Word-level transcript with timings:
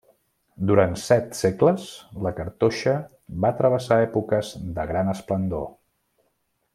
Durant 0.69 0.95
set 1.01 1.35
segles, 1.39 1.83
la 2.27 2.31
cartoixa 2.39 2.95
va 3.45 3.53
travessar 3.63 4.01
èpoques 4.09 4.53
de 4.79 4.87
gran 4.93 5.13
esplendor. 5.17 5.69